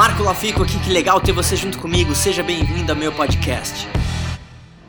Marco 0.00 0.22
Lafico 0.22 0.62
aqui, 0.62 0.80
que 0.80 0.88
legal 0.88 1.20
ter 1.20 1.30
você 1.30 1.54
junto 1.54 1.78
comigo. 1.78 2.14
Seja 2.14 2.42
bem-vindo 2.42 2.90
ao 2.90 2.96
meu 2.96 3.12
podcast. 3.12 3.86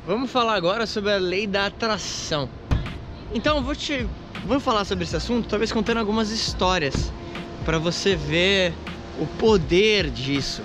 Vamos 0.07 0.31
falar 0.31 0.53
agora 0.53 0.87
sobre 0.87 1.11
a 1.11 1.17
lei 1.17 1.45
da 1.45 1.65
atração. 1.65 2.47
Então, 3.34 3.62
vou 3.62 3.76
te 3.76 4.08
vou 4.46 4.58
falar 4.58 4.86
sobre 4.86 5.04
esse 5.04 5.13
assunto, 5.13 5.50
talvez 5.50 5.70
contando 5.70 5.97
algumas 5.97 6.32
histórias 6.32 7.12
para 7.66 7.78
você 7.78 8.16
ver 8.16 8.74
o 9.20 9.28
poder 9.28 10.10
disso. 10.10 10.63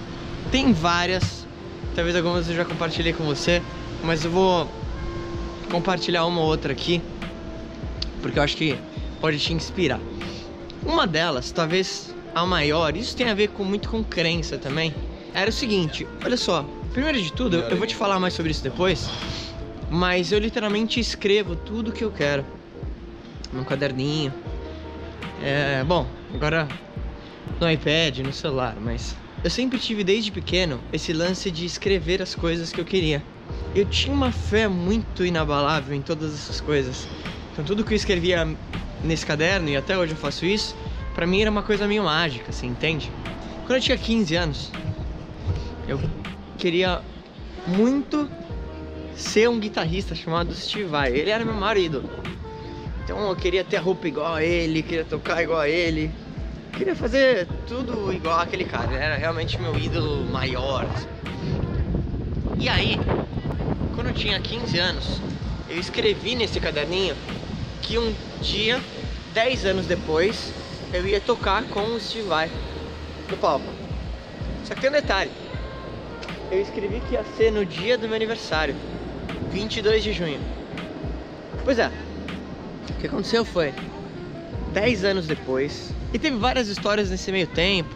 Tem 0.53 0.73
várias, 0.73 1.45
talvez 1.97 2.15
algumas 2.15 2.49
eu 2.49 2.55
já 2.55 2.65
compartilhei 2.65 3.13
com 3.13 3.25
você, 3.25 3.61
mas 4.05 4.25
eu 4.25 4.31
vou 4.31 4.71
compartilhar 5.73 6.25
uma 6.25 6.41
ou 6.41 6.47
outra 6.47 6.73
aqui, 6.73 7.03
porque 8.23 8.39
eu 8.39 8.45
acho 8.45 8.57
que 8.57 8.79
pode 9.21 9.41
te 9.41 9.53
inspirar. 9.53 9.99
Uma 10.85 11.05
delas, 11.05 11.51
talvez 11.51 12.15
a 12.37 12.45
maior, 12.45 12.95
isso 12.95 13.17
tem 13.17 13.31
a 13.31 13.35
ver 13.35 13.49
com 13.49 13.65
muito 13.65 13.89
com 13.89 14.05
crença 14.05 14.59
também. 14.59 14.95
Era 15.33 15.49
o 15.49 15.53
seguinte, 15.53 16.07
olha 16.23 16.37
só, 16.37 16.69
primeiro 16.93 17.19
de 17.19 17.33
tudo, 17.33 17.57
eu 17.57 17.77
vou 17.79 17.87
te 17.87 17.95
falar 17.95 18.21
mais 18.21 18.35
sobre 18.35 18.53
isso 18.53 18.63
depois, 18.63 19.09
mas 19.91 20.33
eu 20.33 20.39
literalmente 20.39 21.01
escrevo 21.01 21.57
tudo 21.57 21.93
que 21.93 22.05
eu 22.05 22.11
quero 22.11 22.45
num 23.51 23.65
caderninho. 23.65 24.35
É, 25.43 25.83
bom, 25.85 26.07
agora 26.35 26.69
no 27.59 27.71
iPad, 27.71 28.19
no 28.19 28.33
celular, 28.35 28.77
mas 28.79 29.17
eu 29.43 29.49
sempre 29.49 29.79
tive 29.79 30.05
desde 30.05 30.31
pequeno 30.31 30.79
esse 30.93 31.15
lance 31.15 31.51
de 31.51 31.65
escrever 31.65 32.21
as 32.21 32.35
coisas 32.35 32.71
que 32.71 32.79
eu 32.79 32.85
queria. 32.85 33.25
Eu 33.75 33.87
tinha 33.87 34.15
uma 34.15 34.31
fé 34.31 34.69
muito 34.69 35.25
inabalável 35.25 35.97
em 35.97 36.03
todas 36.03 36.35
essas 36.35 36.61
coisas. 36.61 37.09
Então 37.55 37.65
tudo 37.65 37.83
que 37.83 37.95
eu 37.95 37.97
escrevia 37.97 38.47
nesse 39.03 39.25
caderno 39.25 39.71
e 39.71 39.77
até 39.77 39.97
hoje 39.97 40.13
eu 40.13 40.19
faço 40.19 40.45
isso, 40.45 40.77
para 41.17 41.27
mim 41.27 41.41
era 41.41 41.51
uma 41.51 41.63
coisa 41.63 41.89
meio 41.89 42.05
mágica, 42.05 42.51
assim, 42.51 42.67
entende? 42.67 43.11
Quando 43.65 43.77
eu 43.77 43.81
tinha 43.81 43.97
15 43.97 44.37
anos, 44.37 44.71
eu 45.89 45.99
queria 46.59 47.01
muito 47.67 48.29
ser 49.17 49.49
um 49.49 49.59
guitarrista 49.59 50.15
chamado 50.15 50.55
Steve 50.55 50.85
Vai. 50.85 51.17
Ele 51.17 51.31
era 51.31 51.43
meu 51.43 51.55
marido. 51.55 52.05
Então 53.03 53.31
eu 53.31 53.35
queria 53.35 53.65
ter 53.65 53.79
a 53.79 53.81
roupa 53.81 54.07
igual 54.07 54.35
a 54.35 54.45
ele, 54.45 54.83
queria 54.83 55.07
tocar 55.07 55.43
igual 55.43 55.61
a 55.61 55.69
ele, 55.69 56.11
queria 56.77 56.95
fazer 56.95 57.49
tudo 57.67 58.13
igual 58.13 58.39
aquele 58.39 58.67
cara. 58.67 58.93
Ele 58.93 59.03
era 59.03 59.17
realmente 59.17 59.59
meu 59.59 59.75
ídolo 59.75 60.31
maior. 60.31 60.87
E 62.59 62.69
aí, 62.69 63.01
quando 63.95 64.09
eu 64.09 64.15
tinha 64.15 64.39
15 64.39 64.79
anos, 64.79 65.23
eu 65.67 65.79
escrevi 65.79 66.35
nesse 66.35 66.61
caderninho 66.61 67.17
que 67.81 67.97
um 67.97 68.15
dia, 68.43 68.79
10 69.33 69.65
anos 69.65 69.87
depois, 69.87 70.53
eu 70.93 71.07
ia 71.07 71.21
tocar 71.21 71.65
com 71.65 71.95
o 71.95 72.01
Steve 72.01 72.29
Vai 72.29 72.51
no 73.31 73.37
palco. 73.37 73.67
Só 74.65 74.75
que 74.75 74.81
tem 74.81 74.91
um 74.91 74.93
detalhe. 74.93 75.31
Eu 76.51 76.61
escrevi 76.61 77.01
que 77.09 77.15
ia 77.15 77.25
ser 77.37 77.51
no 77.51 77.65
dia 77.65 77.99
do 77.99 78.07
meu 78.07 78.17
aniversário, 78.17 78.75
22 79.51 80.03
de 80.03 80.13
junho. 80.13 80.41
Pois 81.65 81.79
é, 81.79 81.91
o 82.91 83.01
que 83.01 83.07
aconteceu 83.07 83.45
foi, 83.45 83.75
10 84.73 85.05
anos 85.05 85.27
depois, 85.27 85.93
e 86.13 86.19
teve 86.19 86.37
várias 86.37 86.69
histórias 86.69 87.11
nesse 87.11 87.33
meio 87.33 87.47
tempo. 87.49 87.95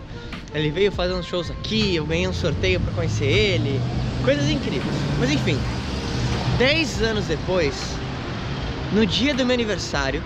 Ele 0.52 0.70
veio 0.70 0.90
fazer 0.90 1.14
uns 1.14 1.26
shows 1.26 1.48
aqui, 1.48 1.94
eu 1.94 2.04
ganhei 2.04 2.26
um 2.26 2.32
sorteio 2.32 2.80
para 2.80 2.92
conhecer 2.92 3.26
ele, 3.26 3.80
coisas 4.24 4.50
incríveis. 4.50 4.94
Mas 5.20 5.30
enfim, 5.30 5.56
10 6.58 7.02
anos 7.02 7.26
depois, 7.26 7.74
no 8.92 9.06
dia 9.06 9.32
do 9.32 9.46
meu 9.46 9.54
aniversário, 9.54 10.20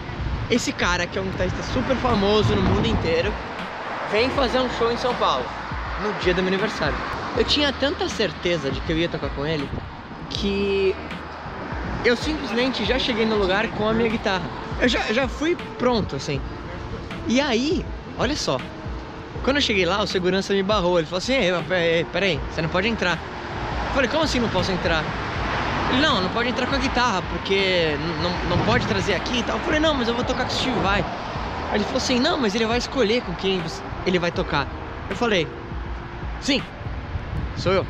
esse 0.51 0.73
cara, 0.73 1.07
que 1.07 1.19
é 1.19 1.23
um 1.23 1.27
guitarrista 1.27 1.63
super 1.63 1.97
famoso 1.97 2.55
no 2.55 2.63
mundo 2.63 2.87
inteiro, 2.87 3.33
vem 4.11 4.29
fazer 4.31 4.59
um 4.59 4.71
show 4.71 4.93
em 4.93 4.97
São 4.97 5.15
Paulo, 5.15 5.45
no 6.03 6.13
dia 6.23 6.35
do 6.35 6.43
meu 6.43 6.53
aniversário. 6.53 6.97
Eu 7.37 7.45
tinha 7.45 7.73
tanta 7.73 8.09
certeza 8.09 8.71
de 8.71 8.81
que 8.83 8.93
eu 8.93 8.99
ia 8.99 9.09
tocar 9.09 9.31
com 9.31 9.47
ele, 9.47 9.69
que 10.31 10.95
eu 12.05 12.17
simplesmente 12.17 12.85
já 12.85 12.99
cheguei 12.99 13.25
no 13.25 13.37
lugar 13.37 13.67
com 13.69 13.89
a 13.89 13.93
minha 13.93 14.09
guitarra. 14.09 14.45
Eu 14.81 14.89
já, 14.89 15.01
já 15.13 15.27
fui 15.27 15.57
pronto, 15.79 16.17
assim. 16.17 16.41
E 17.27 17.41
aí, 17.41 17.85
olha 18.19 18.37
só. 18.37 18.61
Quando 19.43 19.57
eu 19.57 19.63
cheguei 19.63 19.85
lá, 19.85 20.03
o 20.03 20.07
segurança 20.07 20.53
me 20.53 20.63
barrou. 20.63 20.99
Ele 20.99 21.07
falou 21.07 21.19
assim: 21.19 21.35
peraí, 22.13 22.39
você 22.51 22.61
não 22.63 22.69
pode 22.69 22.89
entrar. 22.89 23.19
Eu 23.89 23.95
falei: 23.95 24.09
como 24.09 24.23
assim 24.25 24.41
não 24.41 24.49
posso 24.49 24.71
entrar? 24.71 25.03
Ele: 25.91 26.01
não, 26.01 26.21
não 26.21 26.31
pode 26.31 26.49
entrar 26.49 26.67
com 26.67 26.75
a 26.75 26.79
guitarra, 26.79 27.23
porque 27.23 27.97
não, 28.23 28.57
não 28.57 28.65
pode 28.65 28.87
trazer 28.87 29.15
aqui 29.15 29.39
e 29.39 29.43
tal. 29.43 29.59
Eu 29.59 29.65
falei: 29.65 29.81
não, 29.81 29.95
mas 29.95 30.09
eu 30.09 30.15
vou 30.15 30.25
tocar 30.25 30.45
com 30.45 30.51
o 30.51 30.55
Steve 30.55 30.79
Vai. 30.81 31.01
Aí 31.71 31.77
ele 31.77 31.85
falou 31.85 31.99
assim: 31.99 32.19
não, 32.19 32.39
mas 32.39 32.55
ele 32.55 32.67
vai 32.67 32.79
escolher 32.79 33.23
com 33.23 33.35
quem 33.35 33.61
ele 34.07 34.19
vai 34.19 34.31
tocar. 34.31 34.67
Eu 35.09 35.17
falei: 35.17 35.47
sim, 36.41 36.63
sou 37.57 37.73
eu. 37.73 37.87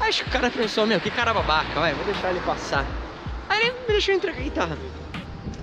Acho 0.00 0.22
que 0.22 0.28
o 0.28 0.32
cara 0.32 0.50
pensou: 0.50 0.86
meu, 0.86 1.00
que 1.00 1.10
cara 1.10 1.32
babaca, 1.32 1.80
vai, 1.80 1.94
vou 1.94 2.04
deixar 2.04 2.30
ele 2.30 2.40
passar. 2.40 2.86
Aí 3.48 3.60
ele 3.60 3.80
me 3.80 3.86
deixou 3.86 4.14
entrar 4.14 4.32
com 4.32 4.40
a 4.40 4.42
guitarra. 4.42 4.78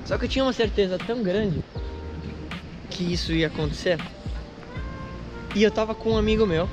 Só 0.05 0.17
que 0.17 0.25
eu 0.25 0.29
tinha 0.29 0.43
uma 0.43 0.53
certeza 0.53 0.97
tão 0.97 1.21
grande 1.21 1.63
que 2.89 3.13
isso 3.13 3.31
ia 3.31 3.47
acontecer. 3.47 3.99
E 5.53 5.63
eu 5.63 5.71
tava 5.71 5.93
com 5.93 6.11
um 6.11 6.17
amigo 6.17 6.45
meu 6.45 6.67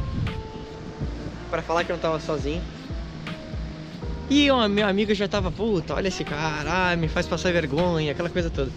para 1.50 1.62
falar 1.62 1.84
que 1.84 1.90
eu 1.90 1.96
não 1.96 2.00
tava 2.00 2.20
sozinho. 2.20 2.62
E 4.30 4.50
o 4.50 4.68
meu 4.68 4.86
amigo 4.86 5.14
já 5.14 5.26
tava, 5.26 5.50
puta, 5.50 5.94
olha 5.94 6.08
esse 6.08 6.22
cara, 6.22 6.92
ah, 6.92 6.96
me 6.96 7.08
faz 7.08 7.26
passar 7.26 7.50
vergonha, 7.50 8.12
aquela 8.12 8.28
coisa 8.28 8.50
toda. 8.50 8.70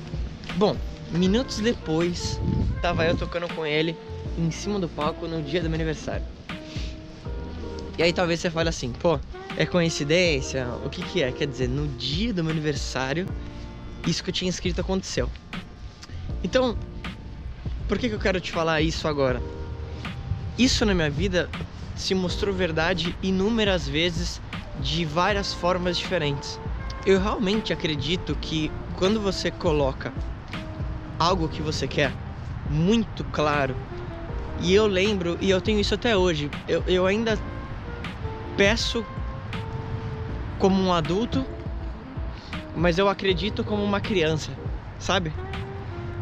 Bom, 0.56 0.78
minutos 1.12 1.60
depois, 1.60 2.40
tava 2.82 3.06
eu 3.06 3.18
tocando 3.18 3.54
com 3.54 3.66
ele 3.66 3.96
em 4.38 4.50
cima 4.50 4.80
do 4.80 4.88
palco 4.88 5.28
no 5.28 5.42
dia 5.42 5.62
do 5.62 5.70
meu 5.70 5.76
aniversário. 5.76 6.24
E 7.98 8.04
aí 8.04 8.14
talvez 8.14 8.40
você 8.40 8.50
fale 8.50 8.70
assim, 8.70 8.94
pô, 8.94 9.20
é 9.58 9.66
coincidência? 9.66 10.68
O 10.86 10.90
que 10.90 11.04
que 11.04 11.22
é? 11.22 11.32
Quer 11.34 11.48
dizer, 11.48 11.68
no 11.68 11.86
dia 11.98 12.34
do 12.34 12.44
meu 12.44 12.52
aniversário, 12.52 13.28
isso 14.08 14.24
que 14.24 14.30
eu 14.30 14.34
tinha 14.34 14.50
escrito 14.50 14.80
aconteceu. 14.80 15.30
Então, 16.42 16.78
por 17.90 17.98
que, 17.98 18.08
que 18.08 18.16
eu 18.16 18.20
quero 18.20 18.40
te 18.40 18.52
falar 18.54 18.82
isso 18.82 19.06
agora? 19.06 19.42
Isso 20.58 20.86
na 20.86 20.94
minha 20.94 21.10
vida 21.10 21.50
se 21.94 22.16
mostrou 22.16 22.54
verdade 22.54 23.16
inúmeras 23.22 23.88
vezes 23.88 24.42
de 24.82 25.06
várias 25.06 25.54
formas 25.54 25.98
diferentes. 25.98 26.60
Eu 27.06 27.20
realmente 27.20 27.72
acredito 27.72 28.36
que 28.36 28.72
quando 28.94 29.22
você 29.22 29.52
coloca 29.52 30.14
algo 31.18 31.48
que 31.48 31.62
você 31.62 31.88
quer 31.88 32.14
muito 32.70 33.24
claro, 33.24 33.76
e 34.60 34.74
eu 34.74 34.88
lembro, 34.88 35.38
e 35.40 35.50
eu 35.50 35.62
tenho 35.62 35.80
isso 35.80 35.94
até 35.96 36.18
hoje, 36.18 36.52
eu, 36.68 36.84
eu 36.88 37.06
ainda 37.06 37.40
peço 38.58 39.06
como 40.58 40.82
um 40.82 40.92
adulto 40.94 41.46
mas 42.76 42.98
eu 42.98 43.08
acredito 43.08 43.64
como 43.64 43.84
uma 43.84 44.00
criança, 44.00 44.52
sabe? 44.98 45.34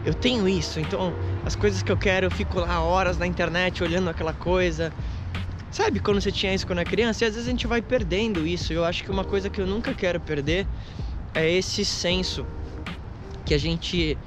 Eu 0.04 0.14
tenho 0.14 0.48
isso, 0.48 0.80
então 0.80 1.14
as 1.46 1.56
coisas 1.56 1.82
que 1.82 1.92
eu 1.92 1.98
quero, 1.98 2.26
eu 2.26 2.32
fico 2.32 2.60
lá 2.60 2.82
horas 2.82 3.18
na 3.18 3.28
internet 3.28 3.84
olhando 3.84 4.10
aquela 4.10 4.34
coisa. 4.34 4.92
Sabe 5.72 6.00
quando 6.00 6.22
você 6.22 6.32
tinha 6.32 6.54
isso 6.54 6.66
quando 6.66 6.80
era 6.80 6.90
criança? 6.90 7.24
E 7.24 7.28
às 7.28 7.34
vezes 7.36 7.48
a 7.48 7.52
gente 7.52 7.68
vai 7.68 7.82
perdendo 7.82 8.46
isso. 8.46 8.74
Eu 8.74 8.84
acho 8.84 9.04
que 9.04 9.12
uma 9.12 9.24
coisa 9.24 9.50
que 9.50 9.62
eu 9.62 9.68
nunca 9.68 9.94
quero 9.94 10.20
perder 10.20 10.68
é 11.34 11.50
esse 11.50 11.86
senso 11.86 12.46
que 13.46 13.54
a 13.54 13.58
gente 13.58 14.18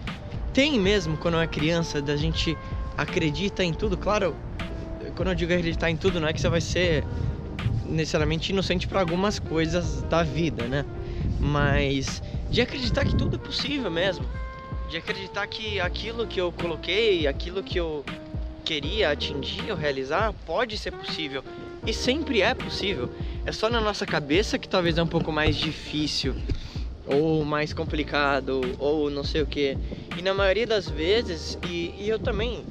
tem 0.52 0.78
mesmo 0.78 1.16
quando 1.16 1.40
é 1.40 1.46
criança, 1.46 2.00
da 2.00 2.16
gente 2.16 2.56
acredita 2.96 3.64
em 3.64 3.72
tudo. 3.72 3.96
Claro, 3.96 4.36
quando 5.16 5.28
eu 5.28 5.34
digo 5.34 5.52
acreditar 5.52 5.90
em 5.90 5.96
tudo, 5.96 6.20
não 6.20 6.28
é 6.28 6.32
que 6.32 6.40
você 6.40 6.48
vai 6.48 6.60
ser 6.60 7.04
necessariamente 7.84 8.52
inocente 8.52 8.86
para 8.86 9.00
algumas 9.00 9.38
coisas 9.38 10.02
da 10.04 10.22
vida, 10.22 10.66
né? 10.66 10.84
mas 11.42 12.22
de 12.48 12.60
acreditar 12.60 13.04
que 13.04 13.16
tudo 13.16 13.34
é 13.34 13.38
possível 13.38 13.90
mesmo, 13.90 14.24
de 14.88 14.96
acreditar 14.96 15.44
que 15.48 15.80
aquilo 15.80 16.24
que 16.24 16.40
eu 16.40 16.52
coloquei, 16.52 17.26
aquilo 17.26 17.64
que 17.64 17.78
eu 17.78 18.04
queria 18.64 19.10
atingir 19.10 19.70
ou 19.70 19.76
realizar 19.76 20.32
pode 20.46 20.78
ser 20.78 20.92
possível 20.92 21.42
e 21.86 21.92
sempre 21.92 22.42
é 22.42 22.54
possível. 22.54 23.10
É 23.44 23.52
só 23.52 23.68
na 23.68 23.80
nossa 23.80 24.06
cabeça 24.06 24.58
que 24.58 24.68
talvez 24.68 24.98
é 24.98 25.02
um 25.02 25.06
pouco 25.06 25.32
mais 25.32 25.56
difícil 25.56 26.34
ou 27.06 27.44
mais 27.44 27.72
complicado 27.72 28.60
ou 28.78 29.10
não 29.10 29.24
sei 29.24 29.42
o 29.42 29.46
que. 29.46 29.76
E 30.16 30.22
na 30.22 30.32
maioria 30.32 30.66
das 30.66 30.88
vezes, 30.88 31.58
e, 31.68 31.94
e 31.98 32.08
eu 32.08 32.18
também 32.18 32.64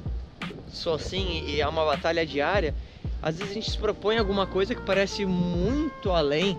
sou 0.68 0.94
assim 0.94 1.44
e 1.46 1.60
é 1.60 1.68
uma 1.68 1.84
batalha 1.84 2.24
diária. 2.24 2.74
Às 3.22 3.36
vezes 3.36 3.52
a 3.52 3.54
gente 3.54 3.70
se 3.70 3.78
propõe 3.78 4.18
alguma 4.18 4.46
coisa 4.46 4.74
que 4.74 4.82
parece 4.82 5.24
muito 5.26 6.10
além 6.10 6.58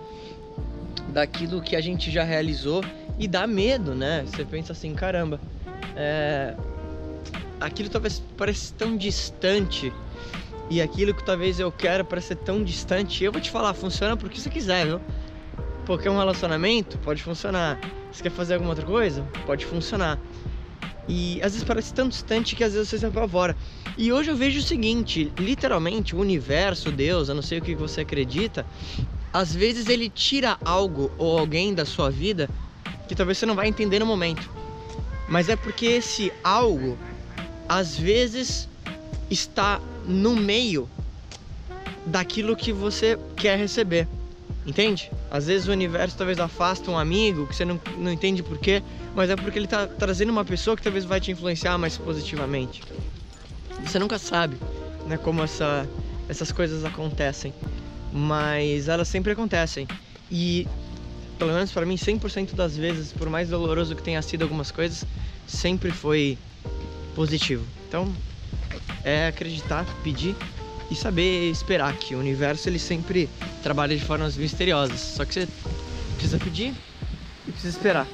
daquilo 1.10 1.62
que 1.62 1.76
a 1.76 1.82
gente 1.82 2.10
já 2.10 2.24
realizou 2.24 2.84
e 3.20 3.28
dá 3.28 3.46
medo, 3.46 3.94
né? 3.94 4.24
Você 4.26 4.46
pensa 4.46 4.72
assim, 4.72 4.94
caramba, 4.94 5.42
é... 5.96 6.56
aquilo 7.64 7.90
talvez 7.90 8.22
pareça 8.38 8.74
tão 8.78 8.98
distante 8.98 9.92
e 10.70 10.82
aquilo 10.82 11.14
que 11.14 11.24
talvez 11.24 11.60
eu 11.60 11.72
quero 11.72 12.06
ser 12.22 12.36
tão 12.36 12.64
distante, 12.64 13.24
eu 13.24 13.32
vou 13.32 13.42
te 13.42 13.50
falar, 13.50 13.74
funciona 13.74 14.18
porque 14.18 14.40
você 14.40 14.50
quiser, 14.50 14.86
viu? 14.86 15.02
Porque 15.86 16.08
um 16.08 16.18
relacionamento 16.18 16.98
pode 17.00 17.22
funcionar. 17.22 17.80
Você 18.12 18.24
quer 18.24 18.32
fazer 18.32 18.56
alguma 18.56 18.72
outra 18.72 18.86
coisa? 18.86 19.24
Pode 19.46 19.66
funcionar. 19.66 20.20
E 21.08 21.42
às 21.42 21.52
vezes 21.52 21.64
parece 21.64 21.94
tão 21.94 22.08
distante 22.08 22.56
que 22.56 22.64
às 22.64 22.74
vezes 22.74 22.90
você 22.90 23.00
se 23.00 23.06
apavora. 23.06 23.56
E 23.98 24.12
hoje 24.12 24.32
eu 24.32 24.36
vejo 24.36 24.60
o 24.60 24.64
seguinte, 24.64 25.34
literalmente 25.38 26.16
o 26.16 26.20
universo, 26.20 26.92
Deus, 26.92 27.28
eu 27.30 27.36
não 27.36 27.42
sei 27.42 27.60
o 27.60 27.62
que 27.62 27.76
você 27.76 28.02
acredita, 28.02 28.66
às 29.32 29.54
vezes 29.54 29.90
ele 29.90 30.10
tira 30.10 30.58
algo 30.64 31.12
ou 31.18 31.38
alguém 31.38 31.74
da 31.74 31.86
sua 31.86 32.10
vida 32.10 32.50
que 33.08 33.16
talvez 33.16 33.38
você 33.38 33.46
não 33.46 33.56
vai 33.56 33.68
entender 33.68 34.00
no 34.00 34.06
momento. 34.06 34.50
Mas 35.28 35.50
é 35.50 35.56
porque 35.56 35.86
esse 35.86 36.32
algo 36.44 36.98
às 37.68 37.98
vezes 37.98 38.68
está 39.30 39.80
no 40.06 40.36
meio 40.36 40.90
daquilo 42.06 42.56
que 42.56 42.72
você 42.72 43.18
quer 43.36 43.58
receber. 43.58 44.08
Entende? 44.66 45.12
Às 45.30 45.48
vezes 45.48 45.68
o 45.68 45.72
universo 45.72 46.18
talvez 46.18 46.40
afasta 46.40 46.90
um 46.90 46.98
amigo 46.98 47.46
que 47.48 47.56
você 47.56 47.66
não, 47.66 47.80
não 47.98 48.12
entende 48.12 48.42
porquê, 48.42 48.82
mas 49.14 49.30
é 49.30 49.36
porque 49.36 49.58
ele 49.58 49.66
está 49.66 49.86
trazendo 49.86 50.30
uma 50.30 50.46
pessoa 50.46 50.76
que 50.76 50.82
talvez 50.82 51.04
vai 51.04 51.20
te 51.20 51.32
influenciar 51.32 51.78
mais 51.78 51.98
positivamente. 51.98 52.82
Você 53.86 54.00
nunca 54.00 54.18
sabe 54.18 54.56
né, 55.06 55.18
como 55.18 55.44
essa, 55.44 55.88
essas 56.30 56.52
coisas 56.52 56.86
acontecem, 56.86 57.54
mas 58.14 58.88
elas 58.88 59.10
sempre 59.10 59.34
acontecem. 59.34 59.86
E, 60.32 60.66
pelo 61.38 61.52
menos 61.52 61.72
para 61.72 61.86
mim, 61.86 61.96
100% 61.96 62.56
das 62.56 62.78
vezes, 62.78 63.12
por 63.12 63.30
mais 63.30 63.50
doloroso 63.50 63.96
que 63.96 64.02
tenha 64.02 64.22
sido 64.22 64.44
algumas 64.44 64.72
coisas, 64.72 65.06
sempre 65.46 65.92
foi 65.92 66.38
positivo. 67.16 67.66
Então, 67.88 68.14
é 69.04 69.28
acreditar, 69.28 69.86
pedir 70.04 70.36
e 70.90 70.96
saber 70.96 71.50
esperar 71.50 71.94
que 71.94 72.16
o 72.16 72.20
universo 72.20 72.70
ele 72.70 72.80
sempre 72.80 73.30
trabalha 73.62 73.96
de 73.96 74.04
formas 74.04 74.38
misteriosas. 74.38 75.00
Só 75.00 75.26
que 75.26 75.34
você 75.34 75.48
precisa 76.16 76.38
pedir 76.38 76.74
e 77.48 77.52
precisa 77.52 77.78
esperar. 77.78 78.08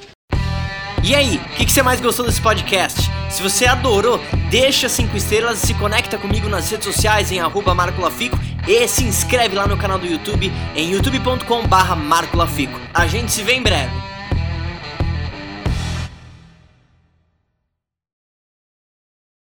E 1.03 1.15
aí, 1.15 1.37
o 1.37 1.55
que, 1.55 1.65
que, 1.65 1.71
você 1.71 1.81
mais 1.81 2.01
gostou 2.01 2.25
desse 2.25 2.41
podcast? 2.41 3.09
Se 3.29 3.41
você 3.41 3.65
adorou, 3.65 4.19
deixa 4.49 4.89
5 4.89 5.15
estrelas 5.15 5.63
e 5.63 5.67
se 5.67 5.73
conecta 5.75 6.17
comigo 6.17 6.49
nas 6.49 6.69
redes 6.69 6.85
sociais 6.85 7.31
em 7.31 7.39
arroba 7.39 7.73
Marco 7.73 8.01
Lafico 8.01 8.37
e 8.67 8.87
se 8.87 9.03
inscreve 9.03 9.55
lá 9.55 9.65
no 9.65 9.77
canal 9.77 9.97
do 9.97 10.05
YouTube 10.05 10.51
em 10.75 10.91
youtube.com 10.91 11.67
barra 11.67 11.95
Marco 11.95 12.35
Lafico. 12.35 12.79
A 12.93 13.07
gente 13.07 13.31
se 13.31 13.43
vê 13.43 13.53
em 13.53 13.61
breve. 13.63 13.93